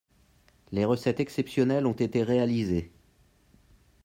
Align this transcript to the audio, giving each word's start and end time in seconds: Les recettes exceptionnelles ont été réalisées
Les 0.71 0.83
recettes 0.83 1.19
exceptionnelles 1.19 1.85
ont 1.85 1.93
été 1.93 2.23
réalisées 2.23 2.91